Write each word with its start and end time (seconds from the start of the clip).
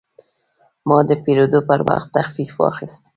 ما 0.87 0.97
د 1.09 1.11
پیرود 1.23 1.53
پر 1.67 1.79
وخت 1.87 2.07
تخفیف 2.17 2.51
واخیست. 2.57 3.03